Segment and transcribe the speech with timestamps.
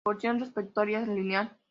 [0.03, 1.59] La porción respiratoria es lineal.